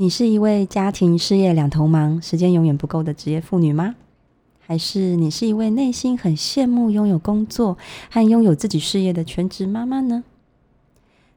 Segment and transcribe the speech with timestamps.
[0.00, 3.96] 你是一位家庭事业两头忙、时间永远不够的职业妇女吗？
[4.58, 7.76] 还是你是一位内心很羡慕拥有工作
[8.08, 10.24] 和拥有自己事业的全职妈妈呢？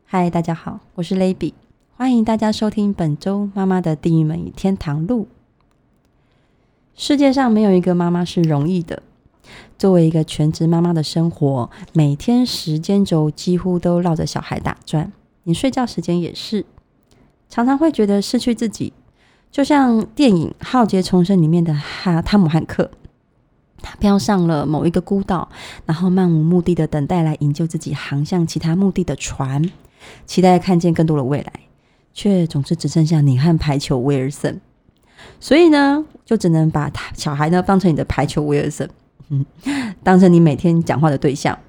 [0.06, 1.52] 嗨，大家好，我是 Levi，
[1.98, 5.28] 欢迎大家收听本周妈妈的地狱门与天堂路。
[6.96, 9.04] 世界上没有一个妈妈是容易的。
[9.78, 15.12] 作为一个全职妈妈的生活，每天时间轴几乎都绕着小孩打转，
[15.44, 16.66] 你睡觉时间也是，
[17.54, 18.92] 常常会觉得失去自己，
[19.52, 22.90] 就像电影《浩劫重生》里面的哈汤姆汉克。
[23.80, 25.48] 他飘上了某一个孤岛，
[25.86, 29.70] 然后漫无目的的等待来营救自己航向其他目的的船，
[30.26, 31.54] 期待看见更多的未来，
[32.12, 34.60] 却总是只剩下你和排球威尔森。
[35.40, 38.90] 所以呢，就只能把他小孩呢当成你的排球威尔森，
[39.30, 39.46] 嗯，
[40.02, 41.60] 当成你每天讲话的对象。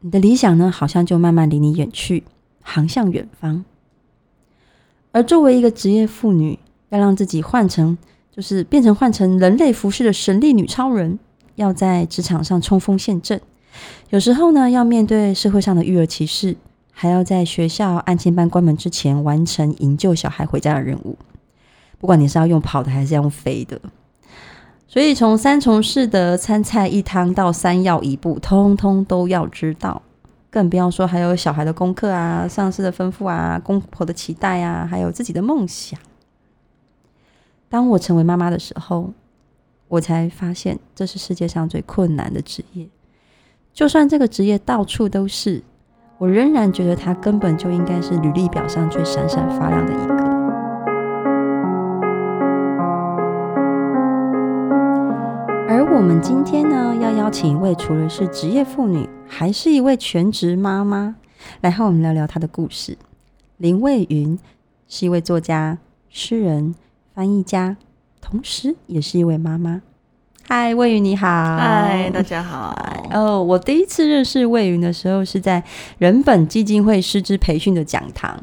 [0.00, 2.24] 你的理想呢，好像就慢慢离你远去，
[2.62, 3.66] 航向远方。
[5.12, 6.58] 而作为一个职业妇女，
[6.90, 7.96] 要让自己换成。
[8.30, 11.18] 就是变成换成人类服饰的神力女超人，
[11.56, 13.40] 要在职场上冲锋陷阵。
[14.10, 16.56] 有时候呢，要面对社会上的育儿歧视，
[16.92, 21.18] 还要在学校安亲班关门之前完成营救小孩回家的任务。
[21.98, 23.80] 不管你是要用跑的还是要用飞的，
[24.86, 30.00] 所以从三重式的、三菜一汤到三要一步，通通都要知道。
[30.58, 35.96] 更不要说还有小孩的功课啊、上司的吩咐啊、公婆的期待啊，还有自己的梦想。
[37.68, 39.12] 当我成为妈妈的时候，
[39.86, 42.88] 我才发现这是世界上最困难的职业。
[43.72, 45.62] 就算这个职业到处都是，
[46.18, 50.27] 我仍然觉得它根本就应该是履历表上最闪闪发亮的一个。
[56.08, 61.16] 们今天呢，要邀请一位除了是职业妇女，还是一位全职妈妈，
[61.60, 62.96] 来和我们聊聊她的故事。
[63.58, 64.38] 林蔚云
[64.88, 65.76] 是一位作家、
[66.08, 66.74] 诗人。
[67.14, 67.76] 翻译家，
[68.22, 69.82] 同时也是一位妈妈。
[70.48, 71.26] 嗨，蔚云你好。
[71.26, 72.74] 嗨，大家好。
[73.12, 75.62] 哦，我第一次认识蔚云的时候是在
[75.98, 78.40] 人本基金会师资培训的讲堂。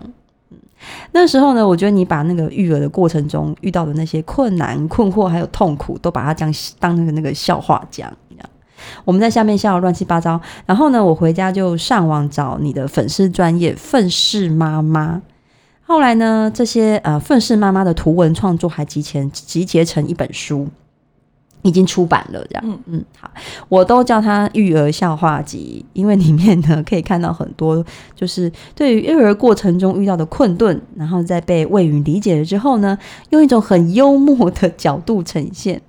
[1.11, 8.11] 那时候呢，我觉得你把那个育儿的过程中遇到的那些困难、困惑还有痛苦，都把它讲当那个那个笑话讲。
[9.03, 10.39] 我们在下面笑得乱七八糟。
[10.65, 15.21] 然后呢，我回家就上网找你的粉丝专业愤世妈妈。
[15.81, 20.67] 后来呢，这些呃愤世妈妈的图文创作还集前集结成一本书，
[21.65, 22.41] 已经出版了。
[22.49, 23.29] 这样，嗯嗯，好，
[23.67, 27.83] 我都叫它育儿笑话集，因为里面呢可以看到很多，
[28.15, 32.97] 就是对于育儿过程中遇到的困顿，然后在被蔚云理解了之后呢，
[33.31, 35.81] 用一种很幽默的角度呈现。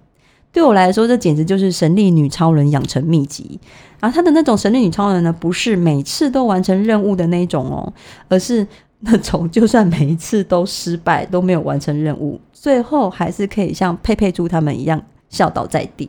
[0.51, 3.61] 对我来说，这简直就是神力女超人养成秘籍。
[4.01, 7.93] 而她的那种神力女超人呢，不是每次都完成任务的那种哦，
[8.29, 8.67] 而是。
[9.01, 16.09] 那种就算每一次都失败，都没有完成任务，最后还是可以像佩佩猪他们一样笑倒在地，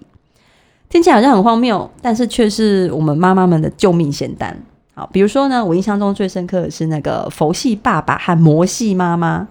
[0.89, 4.57] 听起来好像很荒谬，但是却是我们妈妈们的救命仙丹。
[4.93, 9.47] 好，比如说呢，我印象中最深刻的是那个佛系爸爸和魔系妈妈，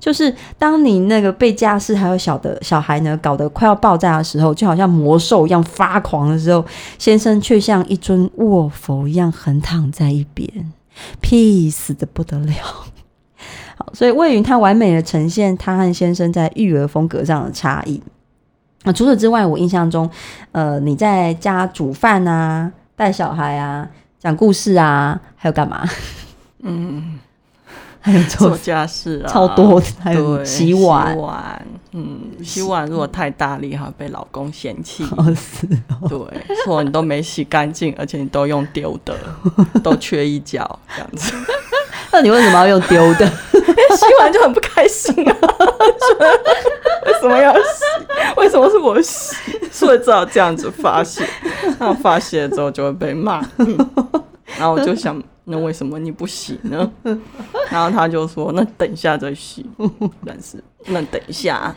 [0.00, 6.64] 就是当你那个被家事还有小的小孩呢搞得快要爆炸的时候，就好像魔兽一样发狂的时候，
[6.98, 10.48] 先生却像一尊卧佛一样横躺在一边。
[11.22, 12.52] Peace 的不得了，
[13.76, 18.02] 好，所以魏云他完美的呈现他和先生在育儿风格上的差异。
[18.88, 20.10] 那除此之外，我印象中，
[20.52, 23.86] 呃，你在家煮饭啊、带小孩啊、
[24.18, 25.86] 讲故事啊，还有干嘛？
[26.62, 27.18] 嗯。
[28.00, 35.04] 还有做，做家事啊，超多，还有洗碗，洗碗，嗯，洗碗如果太大力哈，被老公嫌弃。
[35.16, 36.18] 哦是哦，对，
[36.64, 39.14] 说你都没洗干净，而且你都用丢的，
[39.82, 41.34] 都缺一角这样子。
[42.10, 43.30] 那你为什么要用丢的？
[43.96, 45.36] 洗完就很不开心啊！
[47.06, 47.84] 为什么要洗？
[48.36, 49.36] 为什么是我洗？
[49.70, 51.24] 所以只好这样子发泄，
[51.78, 53.44] 然后发泄之后就会被骂。
[53.58, 53.76] 嗯，
[54.58, 55.22] 然后我就想。
[55.50, 56.92] 那为什么你不洗呢？
[57.70, 59.64] 然后他就说：“那等一下再洗。”
[60.26, 61.74] 但是那等一下，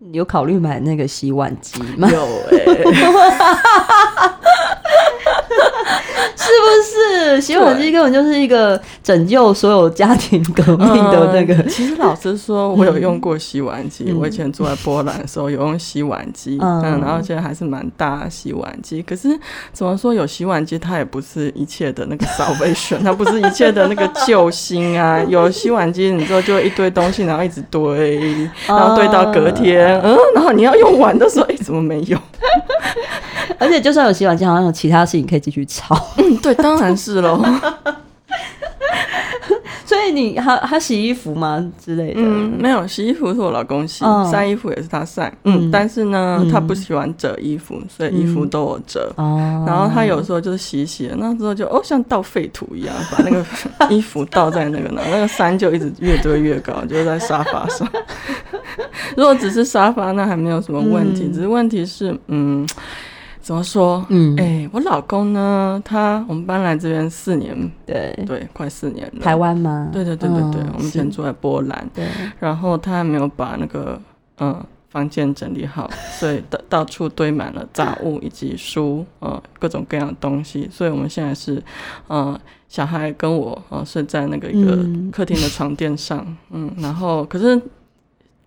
[0.00, 2.10] 你有考虑买那个洗碗机吗？
[2.12, 2.84] 有哎、欸。
[6.36, 11.54] 是不是洗碗机根本就是一个拯救所有家庭革命的那个？
[11.54, 14.04] 嗯、其实老实说，我有用过洗碗机。
[14.08, 19.02] 嗯、我以前住在波兰的时候有用洗碗机，嗯，嗯，然后现在还是蛮大的洗碗机。
[19.02, 19.28] 可是
[19.72, 25.22] 怎么说，有洗碗机它也不是一切的那个 salvation， 它不是一切的那个救星啊。
[25.28, 32.18] 有洗碗机，你知道就一堆东西，然后一直堆，然后堆到隔天，嗯，嗯，然后你要用完的时候，哎、欸，怎么没有？
[33.58, 35.96] 而且就算有洗碗机，好像有其他事情可以继续炒。
[36.18, 37.42] 嗯，对，当然是喽。
[39.84, 42.20] 所以你还还洗衣服吗之类的？
[42.20, 45.32] 嗯，没有，洗衣服是我老公洗，哦、晒衣服也是他晒。
[45.44, 49.12] 嗯，但是呢，嗯、他不喜欢折衣服，所以衣服都我折。
[49.16, 53.46] 哦、嗯，然后他有时候就是洗一洗，那时候就哦，像倒废土一样，把那个
[53.88, 57.88] 衣服倒在那个那，那个山就一直越堆越高，就在沙发上。
[59.16, 62.66] 如果只是沙发，那还没有什么问题，嗯、只是问题是，嗯。
[63.46, 64.04] 怎么说？
[64.08, 65.80] 嗯，哎、欸，我老公呢？
[65.84, 67.56] 他我们搬来这边四年，
[67.86, 69.20] 对对，快四年了。
[69.22, 69.88] 台湾吗？
[69.92, 71.88] 对对对对对，嗯、我们以前住在波兰。
[71.94, 72.04] 对。
[72.40, 73.96] 然后他还没有把那个
[74.38, 75.88] 嗯房间整理好，
[76.18, 80.68] 所以到到处堆满了杂物以及书，呃，各种各样的东西。
[80.68, 81.62] 所以我们现在是，
[82.08, 82.36] 嗯，
[82.68, 86.18] 小孩跟我呃睡在那个一个客厅的床垫上，
[86.50, 87.62] 嗯，嗯，然后可是，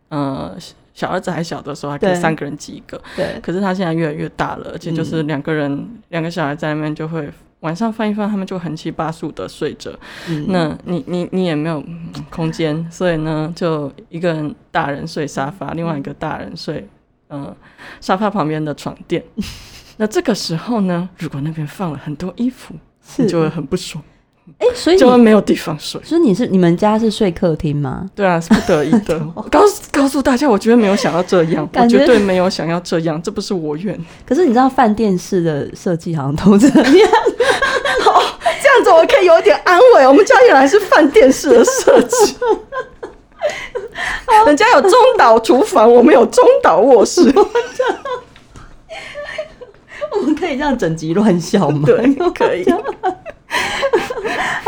[0.09, 0.57] 呃。
[0.99, 3.01] 小儿子还小的时候，还可以三个人挤一个。
[3.15, 3.39] 对。
[3.41, 5.69] 可是他现在越来越大了，而且就是两个人，
[6.09, 7.29] 两、嗯、个小孩在那边就会
[7.61, 9.97] 晚上翻一翻，他们就横七八竖的睡着。
[10.27, 10.45] 嗯。
[10.49, 11.81] 那你你你也没有
[12.29, 16.85] 空间，所以呢，就一个人大人睡沙发，另外一个大人睡
[17.29, 17.57] 嗯、呃、
[18.01, 19.23] 沙发旁边的床垫。
[19.95, 22.75] 那这个时候呢，如果那边放了很多衣服，
[23.15, 24.03] 你就会很不爽。
[24.57, 26.01] 哎、欸，所以就会没有地方睡。
[26.03, 28.09] 所以你是你们家是睡客厅吗？
[28.15, 29.19] 对啊，是不得已的。
[29.51, 33.97] 告诉告诉大家，我绝对没有想要这样， 我绝对没有想要这样，这不是我愿。
[34.25, 36.77] 可是你知道饭店式的设计好像都这样。
[38.05, 38.23] 哦，
[38.61, 40.07] 这样子我可以有一点安慰。
[40.07, 42.35] 我们家原来是饭店式的设计。
[44.45, 47.31] 人家有中岛厨房，我们有中岛卧室。
[50.11, 51.83] 我们可以这样整集乱笑吗？
[51.85, 52.65] 对，可以。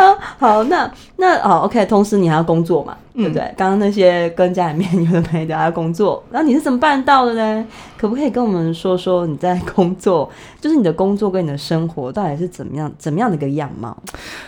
[0.01, 1.85] 好 好，那那哦，OK。
[1.85, 3.53] 同时你还要工作嘛，嗯、对不对？
[3.57, 7.65] 刚刚那些跟家里面有的没的还要工作，然后你是怎么办到的呢？
[7.97, 13.95] 可不可以跟我们说说你在工作， 就是你的工作跟你的生活到底是怎么样，怎么样的一个样貌？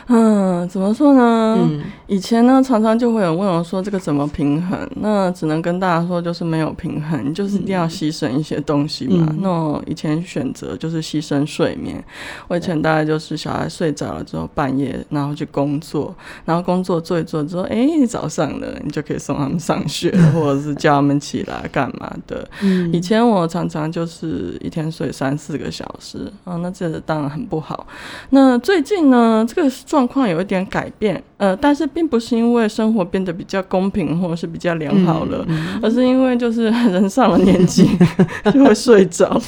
[0.08, 1.58] 嗯，怎么说呢？
[1.62, 4.90] 嗯，以前呢，常常就会有问我说这个怎么平衡？
[4.96, 9.28] 那只能跟大家说，就是没有平衡，就是一定要牺牲一些东西嘛。
[9.30, 12.04] 嗯、那我以前选择就是牺牲睡眠，
[12.48, 14.94] 我以前大概就是小孩睡着了之后半夜。
[15.10, 22.48] 然后去工作，然后工作做一做之后，哎，早上了，你就可以送他们上学， 或者是叫他们起来干嘛的。
[22.62, 27.86] 嗯，以前我常常就是一天睡三四个小时啊，那这个当然很不好。
[28.30, 37.86] 那最近呢，这个状况有一点改变，呃，但是并不是因为生活变得比较公平或者是比较良好了，嗯，而是因为就是 人上了年纪
[38.54, 39.39] 就会睡着。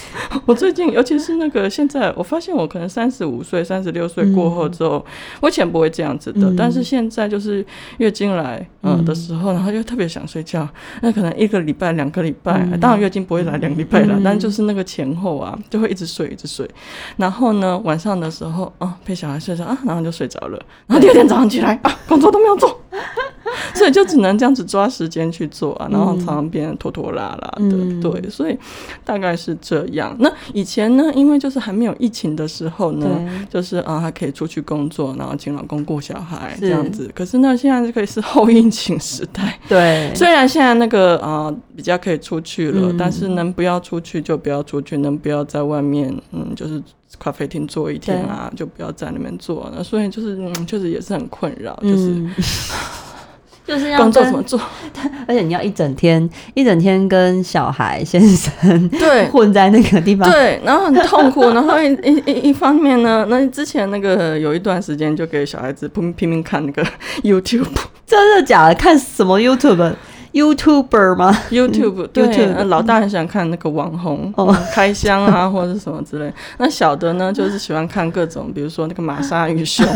[0.45, 5.05] 我最近，尤其是那个现在，我发现我可能三十五岁、三十六岁过后之后。
[5.41, 7.65] 我以前不会这样子的，嗯、但是现在就是
[7.97, 10.67] 月经来嗯的时候，然后就特别想睡觉。
[11.01, 16.67] 那可能一个礼拜、两个礼拜，嗯、当然月经不会来两个礼拜了，嗯、但就是那个前后啊，就会一直睡，一直睡。
[17.17, 20.59] 然后呢，晚上的时候啊，陪小孩睡觉啊，然后就睡着了。
[20.87, 22.81] 然后第二天早上起来啊，工作都没有做。
[23.75, 28.57] 所以就只能这样子抓时间去做啊，然后常常变得拖拖拉拉的，嗯、对，所以
[29.03, 30.15] 大概是这样。
[30.19, 33.07] 那以前呢，因为就是还没有疫情的时候呢，
[33.49, 37.05] 就是啊，还可以出去工作，然后请老公顾小孩这样子。
[37.05, 40.11] 是可是呢，现在就可以是后疫情时代，对。
[40.15, 46.81] 虽然现在那个啊比较可以出去了，嗯、但是能不要出去就不要出去，能不要在外面，嗯，就是
[47.19, 49.71] 咖啡厅坐一天啊，就不要在那边坐。
[49.75, 52.09] 那所以就是嗯，确实也是很困扰，就是。
[52.09, 52.31] 嗯
[53.67, 54.59] 就是要工作怎么做，
[55.27, 59.25] 而且你要一整天一整天跟小孩先生对。
[59.35, 66.83] 混在那个地方，对，然后很痛苦，然后一一一一方面呢，那之前那个有一段时间就给小孩子拼拼命看那个
[67.23, 67.65] YouTube，
[68.05, 68.75] 真的假的？
[68.75, 69.39] 看什么
[70.35, 74.53] YouTube？YouTuber 吗？YouTube 对，YouTube 老大很喜欢看那个网红、oh.
[74.73, 76.31] 开箱啊， 或者是什么之类。
[76.57, 79.87] 那小的呢，就是喜欢看各种，比如说那个玛莎与熊、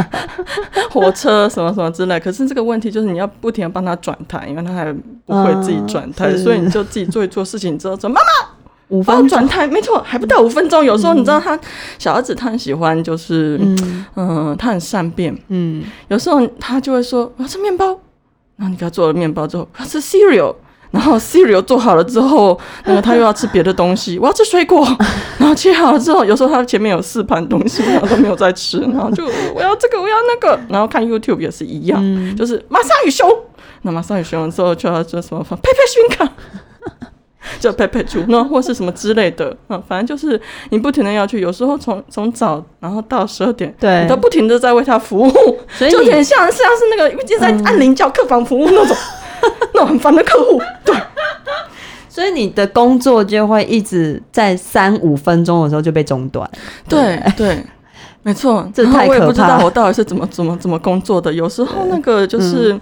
[0.90, 2.18] 火车什么什么之类。
[2.18, 4.90] 可是这个问题就是你要不停的帮他转台，因为他还
[5.26, 8.48] 不会自己转台，uh, 所以你就自己做一做事情之后说：“妈妈，
[8.88, 11.58] 五分钟转台，没错，还不到五分钟。”有时候你知道他
[11.98, 17.98] 小儿子他很喜欢，就是嗯、呃，他很善变，嗯，有时候他就会说：“我要吃面包。”
[18.58, 20.54] 然后你给他做了面包之后，他吃 cereal，
[20.90, 24.84] 然后 cereal 做好了之后，那个他又要吃别的东西， 我要吃水果，
[25.38, 29.24] 然后切好了之后，有时候他前面有四盘东西，然后都没有在吃，然后就
[29.54, 33.30] 我要这个，我要那个，然后看 YouTube 也是一样，嗯、就是马上与熊，
[33.82, 35.42] 那马上与熊之后就要做什么？
[35.44, 36.32] 饭，拍拍胸卡。
[37.60, 40.40] 就佩佩猪，那或是什么之类的，嗯，反正就是
[40.70, 45.30] 你不停的要去，有时候从从早然后到十二点，对，你都不停的在为他服务，
[45.70, 48.96] 所以 就有点像像是那个一直在按铃叫客房服务那种，
[49.42, 50.94] 嗯、 那种很烦的客户，对。
[52.08, 56.50] 所以你的工作就会一直在三五分钟的时候就被中断，
[56.88, 57.54] 对对。
[57.54, 57.64] 对
[58.24, 59.06] 没错，这太可怕。
[59.06, 61.32] 我也不知道我到底是怎么怎么怎么工作的。
[61.32, 62.80] 有时候那个就是，嗯、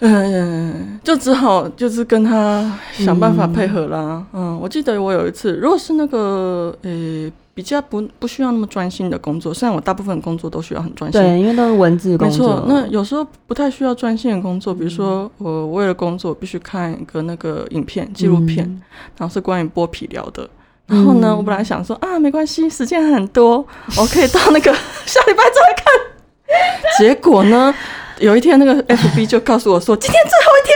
[0.00, 4.24] 呃，就只好就是跟他想办法配合啦。
[4.32, 6.90] 嗯，嗯，我记得我有一次，如果是那个呃。
[6.90, 12.48] 欸比较不不需要那么专心的工作，虽然我大部分工作都需要很专心，对，因为都是文字工作。
[12.48, 18.82] 没错，那有时候不太需要专心的工作，比如说我为了工作必须看一个那个影片纪录片，嗯、
[19.18, 20.50] 然后是关于剥皮疗的。
[20.88, 23.64] 然后呢，嗯、我本来想说啊，没关系，时间很多，
[23.96, 24.74] 我可以到那个
[25.06, 26.58] 下礼拜再看。
[26.98, 27.72] 结果呢，
[28.18, 30.74] 有一天那个 FB 就告诉我说，今天最后一天。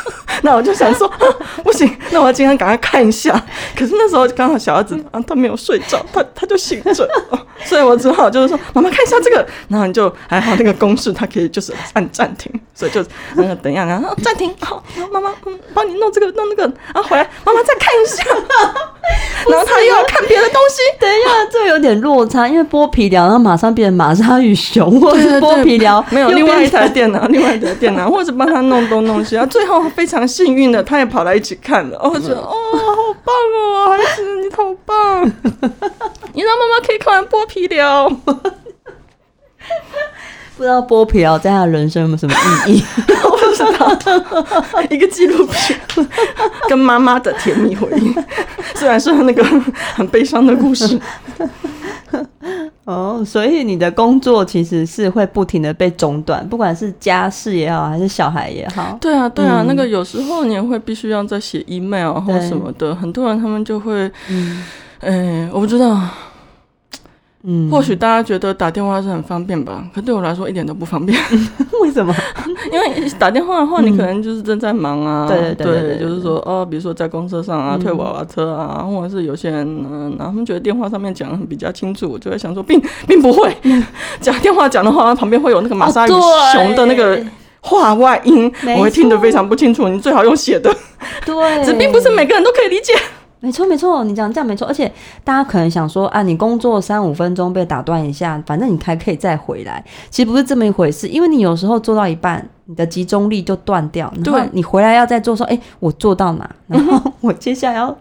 [0.42, 1.06] 那我就想说，
[1.62, 3.30] 不行，那我今天赶快看一下。
[3.76, 7.06] 可是那时候刚好小儿子啊，他没有睡着，他他就醒着，
[7.64, 9.46] 所以我只好就是说，妈妈看一下这个。
[9.68, 12.50] 然后你就还好，那个公式它可以就是按暂停，
[12.80, 14.82] 所以就那个等一下，然后暂停，好，
[15.12, 16.62] 妈妈嗯，帮你弄这个弄那个，
[16.94, 18.24] 然后回来，妈妈再看一下。
[19.48, 20.80] 然后他又要看别的东西。
[21.00, 30.26] 等一下，这有点落差，因为剥皮疗，然后马上变成玛莎与熊，或者是剥皮疗没有另外一台电脑，另外一台电脑， 或者帮他弄东弄西，然后最后非常。
[30.30, 35.24] 幸运的，他也跑来一起看了，我觉得哦，好棒哦，孩子，你好棒！
[36.34, 38.08] 你让妈妈可以看完剥皮寮，
[40.60, 42.34] 不知道剥皮寮在他人生有没有什么
[42.68, 42.84] 意义？
[43.24, 45.80] 我不知道， 一个纪录片，
[46.68, 48.14] 跟妈妈的甜蜜回忆，
[48.74, 49.42] 虽然是那个
[49.94, 51.00] 很悲伤的故事。
[52.84, 58.98] 哦，所以你的工作其实是会不停的被中断，不管是家事也好，还是小孩也好。
[59.00, 64.62] 对啊，对啊，嗯、那个有时候你也会必须要再写 email 或什么的，很多人他们就会，嗯，
[65.00, 65.98] 哎，我不知道。
[67.42, 71.18] 嗯，或许大家觉得打电话是很方便吧，可对我来说一点都不方便。
[71.80, 72.14] 为什么？
[72.70, 75.26] 因为打电话的话，你可能就是正在忙啊。
[75.26, 83.50] 对对对，就是说哦，比如说在公车上啊，推娃娃车啊，或者是有些人，嗯，然后他们觉得电话上面讲的比较清楚，我就会想说，并并不会
[84.20, 86.10] 讲电话讲的话，旁边会有那个马莎与
[86.52, 87.18] 熊的那个
[87.62, 89.88] 话外音，我会听得非常不清楚。
[89.88, 90.70] 你最好用写的。
[91.24, 92.92] 对，这并不是每个人都可以理解。
[93.40, 94.90] 没错没错，你讲这样没错，而且
[95.24, 99.82] 大家可能想说啊，你工作三五分钟被打断一下，反正你还可以再回来。
[100.10, 106.48] 其实不是这么一回事，因为你有时候做到一半，你的集中力就断掉，然后你回来要再做说，哎对，我做到哪？
[106.66, 107.96] 然后我接下来要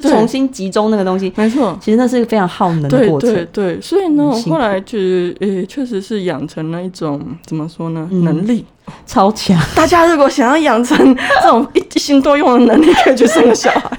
[0.00, 1.32] 重新集中那个东西。
[1.34, 3.32] 没错，其实那是一个非常耗能的过程。
[3.32, 4.98] 对对对，所以呢，我后来就
[5.40, 9.58] 呃，确实是养成了一种怎么说呢，能力、嗯、超强。
[9.74, 13.98] 大家如果想要养成这种一心多用的能力，可以去生个小孩。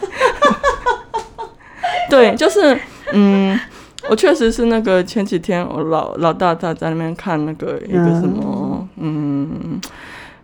[2.10, 2.78] 对，就是，
[3.14, 3.60] 嗯，
[4.10, 9.50] 我确实是那个前几天我老老大他在那边看那个一个什么，嗯。
[9.64, 9.82] 嗯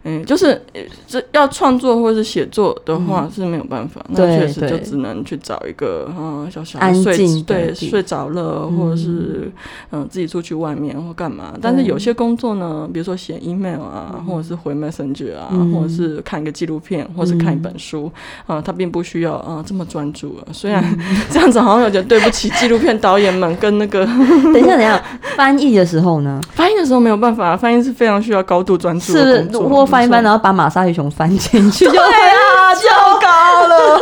[0.03, 0.60] 嗯，就是
[1.08, 9.51] 这要创作或是写作的话是没有办法，那确实就只能去找一个嗯小小的睡对睡着了，或者是
[9.91, 11.53] 嗯自己出去外面或干嘛。
[11.62, 18.12] 但是有些工作呢，比如说写 email 啊，或者是回 messenger 啊，或者是看一个纪录片，或者是看一本书
[18.48, 20.50] 啊，它并不需要啊这么专注啊。
[20.51, 20.84] 虽然
[21.29, 24.05] 这样子好像有点对不起纪录片导演们跟那个。
[24.51, 25.03] 等一下，等一下，
[25.36, 26.41] 翻译的时候呢？
[26.51, 29.86] 翻译的时候没有办法，翻译是非常需要高度专注的工作。
[29.91, 34.00] 翻一翻，然后把玛莎鱼熊翻进去，就对啊，糟糕了，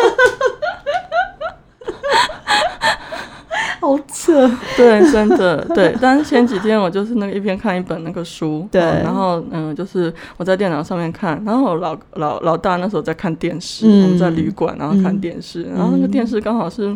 [3.81, 5.95] 好扯，对，真的对。
[5.99, 16.95] 但是前几天我就是那个一边看一本那个书， 对，然后嗯，就是我在电脑上面看，然后老老老大那时候在看电视，我们在旅馆，然后看电视，然后那个电视刚好是。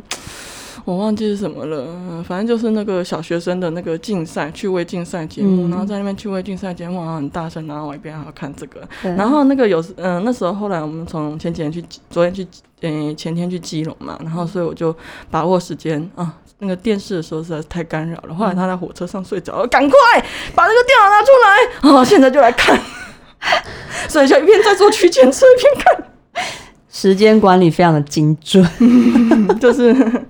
[0.85, 12.45] 我忘记是什么了，反正就是那个小学生的那个竞赛趣味竞赛节目，嗯、然后在那边趣味竞赛节目好像很大声，然后我一边还要看这个，然后那个有嗯、呃、那时候后来我们从前几天去，昨天去
[12.81, 14.93] 嗯、呃、前天去基隆嘛，然后所以我就
[15.31, 19.97] 把握时间啊，那个电视的时候实在是太干扰了，后来他在火车上睡着了，赶快
[20.53, 21.29] 把那个电脑拿出
[21.93, 22.77] 来，啊现在就来看，
[24.09, 26.02] 所以就一边在做区间车一边看。
[26.93, 28.63] 时间管理非常的精准，
[29.59, 29.93] 就是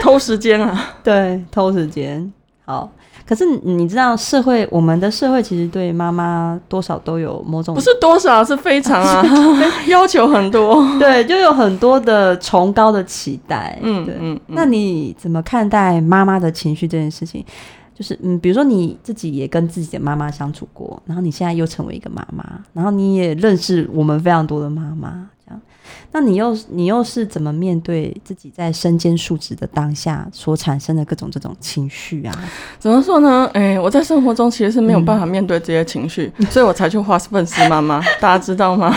[0.00, 2.32] 偷时间啊，对，偷时间。
[2.64, 2.88] 好，
[3.26, 9.24] 可是你知道，社会我们的社会其实对妈妈多少都有某种，不是多少，是非常啊，
[9.88, 13.76] 要求很多，对，就有很多的崇高的期待。
[13.82, 17.44] 嗯，对，嗯，那你怎么看待妈妈的情绪这件事情？
[17.96, 25.60] 就是嗯，比如说你自己也跟自己的妈妈相处过，然后你现在又成为一个妈妈，然后你也认识我们非常多的妈妈，这样，
[26.12, 32.38] 那你又你又是怎么面对自己在身兼数职的当下所产生的各种这种情绪啊？
[32.78, 33.48] 怎么说呢？
[33.54, 38.94] 哎、欸，我在生活中其实是没有办法面对这些情绪，嗯、所以我才去花粉丝妈妈，大家知道吗？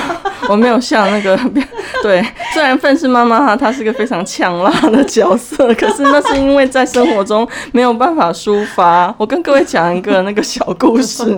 [0.48, 1.38] 我没有像那个
[2.02, 9.14] 对，虽然愤世妈妈哈，她是个非常呛辣的角色，可是那是因为在生活中没有办法抒发。
[9.18, 11.38] 我跟各位讲一个那个小故事。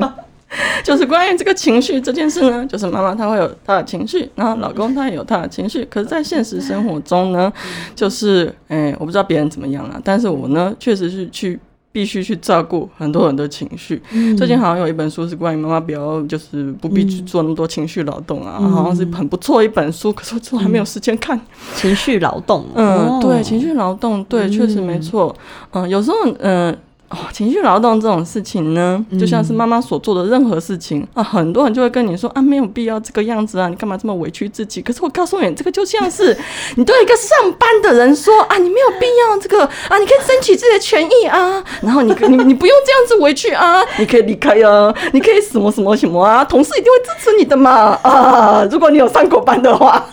[0.83, 5.87] 就是关于这个情绪这件事呢，就是妈妈她会有她的情绪，然后老公他也有他的情绪。
[5.89, 7.49] 可是，在现实生活中呢，
[7.95, 11.57] 就是，哎、欸，我不知道别人怎么样啊，但是我呢，确实是去
[11.91, 14.01] 必须去照顾很多人的情绪。
[14.11, 21.39] 嗯、最近好像有一本书是关于妈妈不要，就是不必去做那么多情绪劳动啊，嗯、好像是很不错一本书，可是我还没有时间看。
[21.75, 25.35] 情绪劳动，嗯，对，情绪劳动，对，确实没错。
[25.71, 26.77] 嗯，有时候，嗯。
[27.11, 34.81] 哦，情绪劳动这种事情呢，就像是妈妈所做的任何事情、嗯、啊，很多人就会跟你说啊，没有必要这个样子啊，你干嘛这么委屈自己？
[34.81, 36.35] 可是我告诉你，这个就像是
[36.77, 50.05] 你对一个上班的人说啊，你没有必要这个啊，你可以争取自己的权益啊，然后你你你不用这样子委屈啊，你可以离开啊，你可以什么什么什么啊，同事一定会支持你的嘛啊，如果你有上过班的话。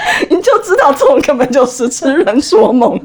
[0.30, 2.98] 你就知道这种根本就是痴人说梦。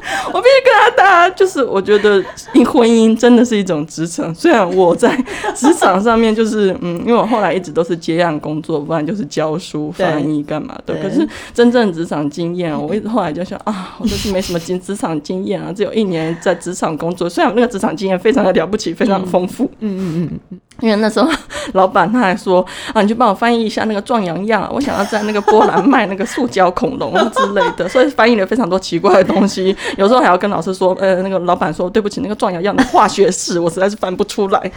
[0.32, 2.22] 我必须跟他大家，就是我觉得，
[2.64, 4.34] 婚姻真的是一种职场。
[4.34, 5.16] 虽然我在
[5.54, 10.94] 职场上面就是，嗯，因为我后来一直都是接案工作，不然就是教书、翻译干嘛的。
[11.02, 17.28] 可是真正职场经验，我一直后来就想啊，我就是没什么经 职场经验啊，只有一年在职场工作。
[17.28, 19.70] 虽然那个职场经验非常的了不起，非常的丰富。
[19.80, 20.60] 嗯嗯嗯嗯。
[20.78, 21.30] 因为那时候
[21.74, 29.76] 老板他还说啊，你去帮我翻译一下那个壮阳药，我想要在那个波兰卖那个塑胶恐龙之类的，所以翻译了非常多奇怪的东西。
[29.98, 34.72] 有时候还要跟老师说，呃，那个老板说对不起，那个壮阳药的化学式我实在是翻不出来。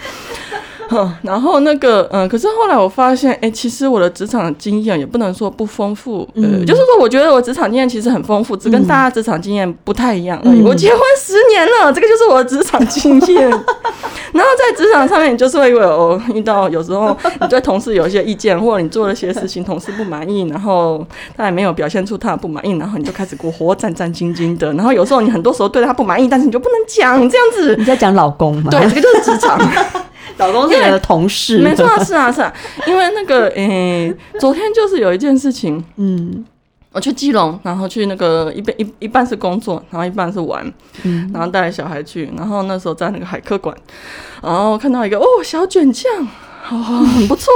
[0.94, 10.62] 嗯， 然后那个，嗯，可是后来我发现，哎、欸，其实我的职场经验也不能说不丰富，嗯、呃，就是说，我觉得我职场经验其实很丰富，只跟大家职场经验不太一样而已。
[10.62, 13.50] 嗯、我结婚十年了，这个就是我的职场经验。
[14.34, 21.06] 然后在职场上面，你就是会有遇到有时候你对同事有一些意见，或者你做了些事情，同事不满意，然后
[21.38, 24.74] 他也没有表现出他的不满意，然后你就开始过活战战兢兢的。
[24.74, 27.76] 然后有时候你很多时候对他不满意，但是你就不能讲这样子。
[27.78, 28.72] 你在讲老公吗？
[28.72, 29.60] 对，这个就是职场。
[30.38, 32.54] 老公是你的同事，没错啊，是啊，是啊，
[32.88, 36.44] 因为那个， 诶、欸，昨天就是有一件事情，嗯，
[36.92, 40.66] 我去基隆，然后去那个一边一一半是工作，然后一半是玩，
[41.04, 43.76] 嗯，然后带小孩去，然后那时候在那个海科馆，
[44.42, 46.12] 然后看到一个哦小卷酱，
[46.70, 47.52] 哦很不错。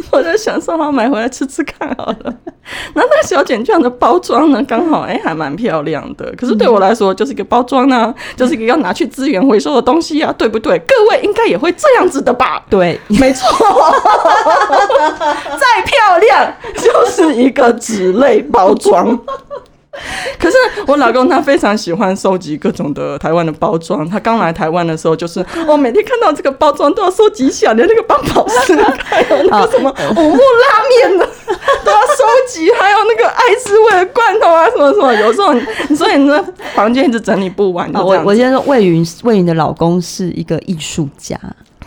[0.10, 2.16] 我就想说，好买回来吃吃看好了。
[2.22, 2.32] 然
[3.02, 6.32] 后那个小卷卷的包装呢，刚好哎、欸，还蛮漂亮的。
[6.36, 10.78] 可是对我来说，就是一个包装呢、啊，就是一个要拿去资源回收的东西啊，对不对？
[10.80, 12.62] 各位应该也会这样子的吧？
[12.70, 13.48] 对，没错。
[15.58, 19.18] 再漂亮，就是一个纸类包装。
[20.38, 20.56] 可是
[20.86, 24.08] 我老公他非常喜欢收集各种的台湾的包装。
[24.08, 31.28] 他刚来台湾的时候，就是我 每天看到这个包装都要收集起来，连那个邦宝适还有那个什么五木拉面的
[31.84, 35.12] 都要收集，还有那个爱滋味的罐头啊，什么什么。
[35.14, 36.42] 有时候你说你那
[36.74, 37.90] 房间一直整理不完。
[37.94, 41.38] 我我先说，魏云魏云的老公是一个艺术家。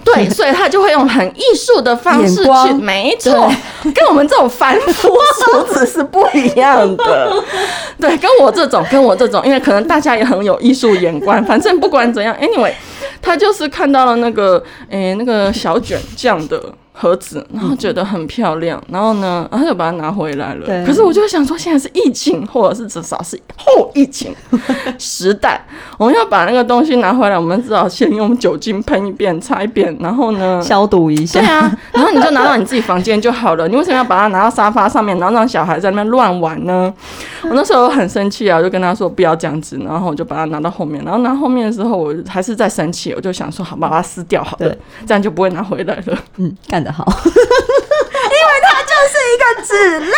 [0.04, 3.52] 对， 所以他就会用很艺术的方式去，没错，
[3.96, 5.10] 跟我们这种凡夫
[5.46, 7.34] 俗子是不一样的。
[8.00, 11.44] 对，跟我这种，跟我这种，因为可能大家也很有艺术眼光。
[11.46, 12.74] 反正不管怎样，anyway，
[13.22, 16.62] 他就是看到了那个，诶、欸，那个小卷这样的。
[16.96, 20.66] 盒子，然后觉得很漂亮，然后呢，然后就把它拿回来了。
[20.66, 24.34] 对可是我就想说，现在是疫情，或者是至少是 后疫情
[25.00, 25.60] 时代，
[25.98, 31.40] 我们要把那个东西拿回来，我们至少先用酒精喷一遍、擦一遍，然后呢， 消毒一下。
[31.40, 33.68] 对啊，然后你就拿到你自己房间就好了。
[33.68, 36.94] 你为什么要把它拿到沙发上面，然后让小孩在那边乱玩呢？
[37.42, 44.76] 我那时候很生气啊，我就跟他说不要这样子，然后我就把它拿到后面，然后拿后面的时候，我还是在生气，我就想说，好，把它撕掉好了，
[45.08, 46.18] 这样就不会拿回来了。
[46.38, 46.83] 嗯，干。
[46.84, 50.14] 的好，因为他就是一个纸类。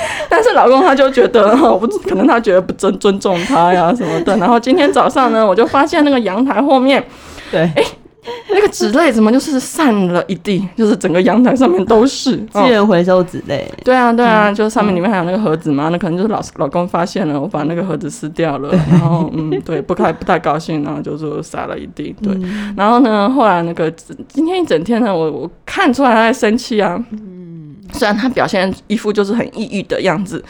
[0.30, 4.36] 但是老公他就觉得，我不可能，他觉得不尊尊重他呀什么的。
[4.36, 7.04] 然后今天早上呢，我就发现那个阳台后面，
[7.50, 7.84] 对，哎。
[8.50, 10.66] 那个纸类怎么就是散了一地？
[10.76, 13.70] 就是整个阳台上面都是 资源回收纸类。
[13.84, 22.14] 对啊，对啊，就是上面里面还有那个盒子嘛，那可能就是老老公发现了，我把那个盒子撕掉了，然后嗯，对，不太不太高兴，然后就说撒了一地。
[22.22, 22.36] 对，
[22.76, 23.90] 然后呢，后来那个
[24.28, 27.02] 今天一整天呢，我我看出来他在生气啊。
[27.12, 30.44] 嗯，虽然他表现一副就是很抑郁的样子，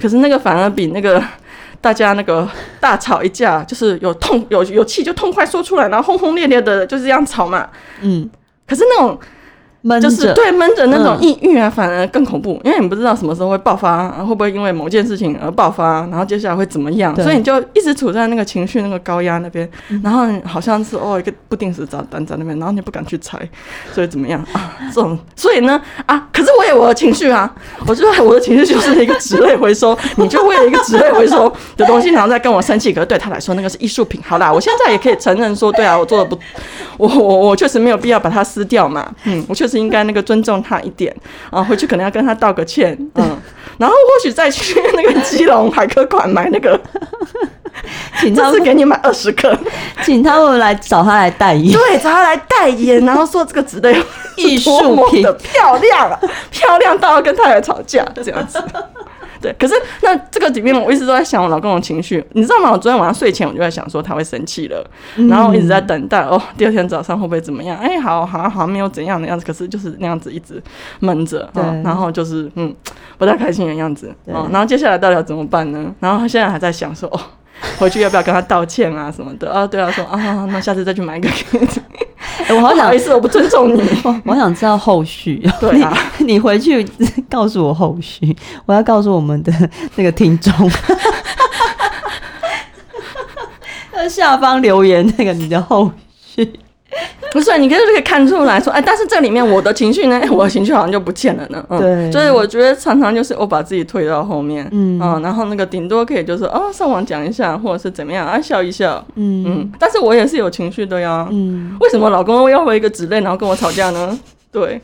[0.00, 1.22] 可是那个反而比那个。
[1.84, 2.48] 大家那个
[2.80, 7.68] 大吵一架，就是有痛有有气就痛快说出来，然后轰轰烈烈的就是这样吵嘛。
[8.00, 8.26] 嗯，
[8.66, 9.20] 可是那种
[9.86, 19.68] 闷就是对闷着那种抑郁啊，反而更恐怖，因为你不知道什么时候会爆发，会不会因为某件事情而爆发，然后接下来会怎么样，所以你就一直处在那个情绪那个高压那边，
[20.02, 23.38] 然后好像是哦一个不定时炸弹在那边，然后你不敢去拆，
[23.92, 24.72] 所以怎么样啊？
[24.90, 27.54] 这种，所以呢啊，可是我有我的情绪啊，
[27.86, 34.18] 我觉得我的情绪就是一个纸类回收，你就为了一个纸类回收的东西，然后再跟我生气，可是对他来说那个是艺术品。
[34.24, 36.38] 好啦，我现在也可以承认说，对啊，我做的不，
[36.96, 41.14] 我我我确实没有必要把它撕掉嘛，嗯，我确实应该那个尊重他一点
[41.50, 43.38] 啊，回去可能要跟他道个歉，嗯，
[43.78, 46.78] 然后或许再去那个基隆海科馆买那个，
[48.20, 49.56] 请他们给你买二十克，
[50.02, 53.94] 请他们来找他来代言，对，找他来代言，然后说这个值得
[54.36, 55.22] 艺术品。
[55.42, 56.18] 漂亮啊，
[56.50, 58.62] 漂亮到要跟太太吵架这样子。
[59.44, 62.70] 对，可是那这个里面，我一直都在想我老公的情绪，你知道吗？
[62.72, 64.82] 我昨天晚上睡前，我就在想说他会生气了，
[65.16, 67.76] 嗯、然后我一直在等待哦，第二天早上会不会怎么样？
[67.76, 70.62] 哎，好好好像，没有怎样的样子，可是就是那样子一直
[71.00, 72.74] 闷着，哦，然后就是嗯，
[73.18, 75.94] 不太开心的样子，哦，然后接下来到底要怎么办呢？
[76.00, 77.20] 然后他现在还在想说，哦，
[77.78, 79.52] 回去要不要跟他道歉啊什么的？
[79.52, 81.68] 啊，对啊，说啊，那下次再去买一个给你。
[82.48, 83.82] 欸、 我好想，不好意思，我不尊重你。
[84.04, 85.42] 我，我想知道后续。
[85.60, 86.86] 对啊， 你，你回去
[87.30, 89.52] 告诉我后续，我要告诉我们的
[89.96, 90.52] 那个听众。
[94.08, 95.90] 下方留言那个你的后
[96.22, 96.52] 续。
[97.34, 101.66] 不是，你可以可以看出来说，哎，但是这里面我的情绪呢， 我的情绪好像就不见了呢。
[101.68, 109.44] 嗯、对，所以我觉得常常就是我把自己推到后面，嗯，嗯然后那个顶多可以就是哦，上网讲一下，或者是怎么样啊，笑一笑，嗯。
[109.44, 114.16] 嗯，但是我也是有情绪的呀，嗯，为什么老公要回一个纸类然后跟我吵架呢？
[114.52, 114.80] 对，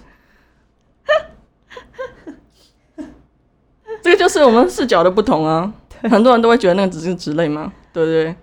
[4.02, 5.72] 这个就是我们视角的不同啊，
[6.10, 8.34] 很多人都会觉得那个只是纸类嘛，对不对？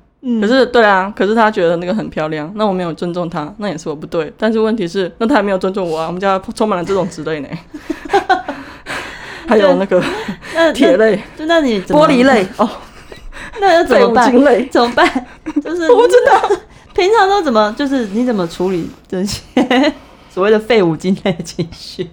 [0.41, 4.31] 可是，对啊，可是他觉得那个很漂亮，那我没有尊重他，那也是我不对。
[4.37, 6.07] 但是问题是，那他还没有尊重我啊。
[6.07, 7.47] 我们家充满了这种之类呢，
[9.47, 10.03] 还有那个
[10.73, 12.69] 铁类，就那你玻璃类哦，
[13.61, 14.31] 那要怎么办？
[14.69, 15.25] 怎么办？
[15.63, 16.49] 就是 我不知道，
[16.93, 19.41] 平常都怎么，就是你怎么处理这些
[20.29, 22.09] 所谓的废五金类的情绪？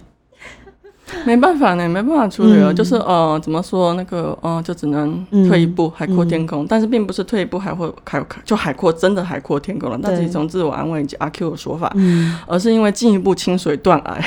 [1.24, 6.64] 没办法呢，没办法处理了，嗯、就是呃，怎么说那个呃，就只能退一步，海阔天空。
[6.64, 14.18] 嗯、但是并不是退一步海阔海就海阔真的海阔天空了，那是一种自我安慰以及阿 Q 的说法，嗯、而是因为进一步清水断崖。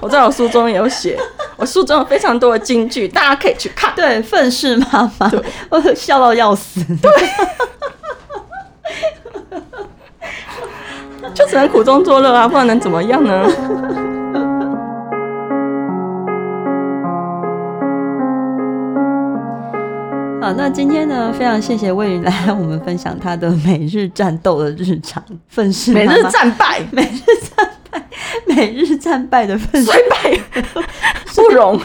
[0.00, 1.18] 我在我书中也有写，
[1.56, 3.92] 我书中有非常多的金句，大家可以去看。
[3.94, 6.82] 对，愤世妈妈，对我笑到要死。
[7.02, 7.12] 对，
[11.34, 13.46] 就只能苦中作乐啊，不然能怎么样呢？
[20.50, 27.20] 好，那今天呢，非常谢谢魏云来我们分享他的 每日战斗的日常，愤世每日战败， 每日
[27.56, 28.02] 战败，
[28.48, 30.36] 每日战败的愤世，虽败
[31.36, 31.80] 不容，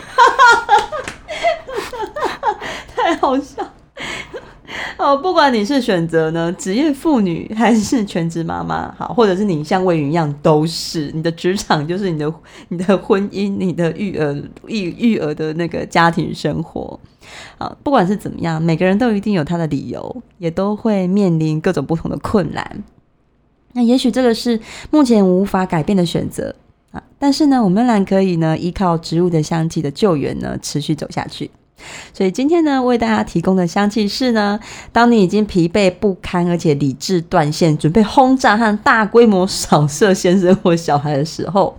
[2.95, 3.58] 太好笑。
[5.06, 12.34] 哦，不管你是选择呢职业妇女还是全职妈妈，好，或者是你像魏云一样，都是你的职场就是你的
[12.70, 14.34] 你的婚姻、你的育儿
[14.65, 17.00] 育育儿的那个家庭生活，
[17.60, 22.84] 啊，不管是怎么样，每个人都一定有他的理由，也都会面临各种不同的困难。
[23.74, 26.56] 那也许这个是目前无法改变的选择
[26.89, 31.52] 啊，但是呢，我们仍然可以呢依靠植物的香气的救援呢，持续走下去。
[32.13, 34.59] 所以今天呢，为大家提供的香气是呢，
[34.91, 41.77] 当你已经疲惫不堪，而且理智断线，准备轰炸和大规模扫射先生或小孩的时候，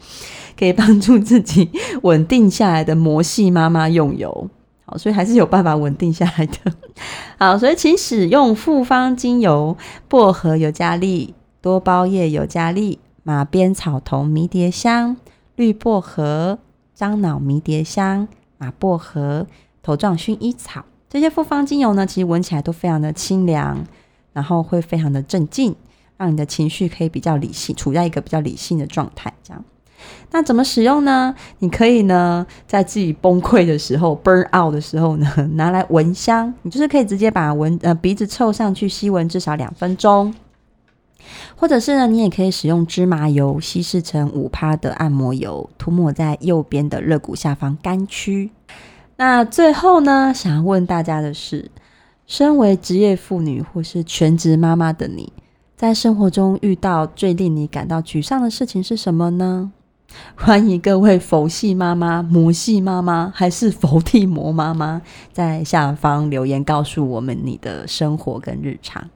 [0.59, 1.70] 可以帮助自己
[2.02, 4.48] 稳定下来的魔系妈妈用油。
[4.85, 6.72] 好，所以还是有办法稳定下来的。
[7.38, 9.76] 好，所以请使用复方精油：
[10.09, 15.16] 薄荷尤加利、多包叶尤加利、马鞭草酮迷迭香、
[15.56, 16.59] 绿薄荷、
[16.94, 18.28] 樟脑迷迭香、
[18.59, 19.46] 马薄荷。
[19.87, 23.87] 头状薰衣草这些复方精油呢，其实闻起来都非常的清凉，
[24.33, 25.72] 然后会非常的镇静，
[26.16, 29.33] 让你的情绪可以比较理性，处在一个比较理性的状态。
[29.44, 29.64] 这样，
[30.33, 31.33] 那怎么使用呢？
[31.61, 36.53] 你可以呢，在自己崩溃的时候，burn out 的时候呢， 拿来闻香。
[36.62, 40.35] 你就是可以直接把闻呃鼻子凑上去吸闻至少两分钟，
[41.55, 48.51] 或者是呢，你也可以使用芝麻油稀释成五趴的按摩油，涂抹在右边的肋骨下方肝区。
[49.16, 51.70] 那最后呢，想要问大家的是，
[52.26, 55.33] 身为职业妇女或是全职妈妈的你，
[55.74, 59.72] 在生活中遇到最令你感到沮丧的事情是什么呢？
[60.37, 65.02] 欢迎各位佛系妈妈、魔系妈妈，还是佛地魔妈妈，
[65.33, 69.11] 在下方留言告诉我们你的生活跟日常。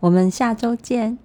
[0.00, 1.18] 我们下周见。